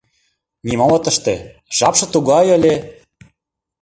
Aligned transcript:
Нимом 0.67 0.91
от 0.97 1.05
ыште, 1.11 1.35
жапше 1.77 2.05
тугай 2.13 2.45
ыле... 2.57 2.75